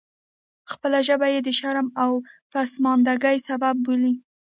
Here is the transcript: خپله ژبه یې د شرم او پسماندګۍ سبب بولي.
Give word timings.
خپله 0.71 0.99
ژبه 1.07 1.27
یې 1.33 1.39
د 1.43 1.49
شرم 1.59 1.87
او 2.03 2.11
پسماندګۍ 2.51 3.37
سبب 3.47 3.75
بولي. 3.85 4.13